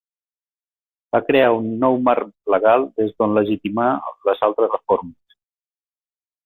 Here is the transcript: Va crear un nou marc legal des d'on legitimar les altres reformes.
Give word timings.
Va 1.15 1.21
crear 1.27 1.51
un 1.57 1.67
nou 1.83 1.99
marc 2.07 2.31
legal 2.55 2.87
des 3.03 3.13
d'on 3.19 3.39
legitimar 3.39 3.87
les 4.31 4.43
altres 4.49 4.75
reformes. 4.77 5.41